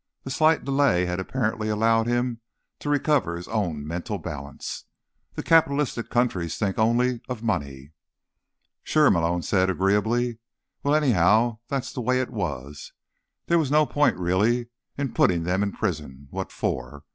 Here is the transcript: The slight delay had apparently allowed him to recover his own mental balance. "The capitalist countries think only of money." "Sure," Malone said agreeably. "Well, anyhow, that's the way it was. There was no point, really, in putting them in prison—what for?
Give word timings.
The 0.23 0.31
slight 0.31 0.65
delay 0.65 1.05
had 1.05 1.19
apparently 1.19 1.69
allowed 1.69 2.07
him 2.07 2.41
to 2.79 2.89
recover 2.89 3.35
his 3.35 3.47
own 3.47 3.85
mental 3.85 4.17
balance. 4.17 4.85
"The 5.35 5.43
capitalist 5.43 6.09
countries 6.09 6.57
think 6.57 6.79
only 6.79 7.21
of 7.29 7.43
money." 7.43 7.91
"Sure," 8.81 9.11
Malone 9.11 9.43
said 9.43 9.69
agreeably. 9.69 10.39
"Well, 10.81 10.95
anyhow, 10.95 11.59
that's 11.67 11.93
the 11.93 12.01
way 12.01 12.19
it 12.19 12.31
was. 12.31 12.93
There 13.45 13.59
was 13.59 13.69
no 13.69 13.85
point, 13.85 14.17
really, 14.17 14.69
in 14.97 15.13
putting 15.13 15.43
them 15.43 15.61
in 15.61 15.71
prison—what 15.71 16.51
for? 16.51 17.03